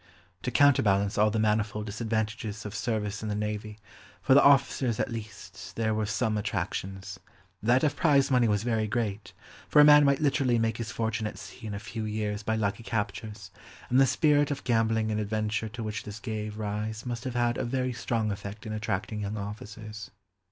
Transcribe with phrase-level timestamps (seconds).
[0.41, 3.77] To counterbalance all the manifold disadvantages of service in the navy,
[4.23, 7.19] for the officers at least, there were some attractions;
[7.61, 9.31] that of prize money was very great,
[9.69, 12.55] for a man might literally make his fortune at sea in a few years by
[12.55, 13.51] lucky captures,
[13.91, 17.59] and the spirit of gambling and adventure to which this gave rise must have had
[17.59, 20.09] a very strong effect in attracting young officers.